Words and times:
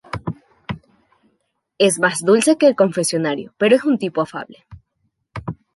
Es 1.77 1.99
más 1.99 2.21
dulces 2.25 2.55
que 2.57 2.65
el 2.67 2.75
confesionario, 2.75 3.53
pero 3.59 3.75
es 3.75 3.83
un 3.85 3.99
tipo 3.99 4.23
afable;.. 4.23 4.65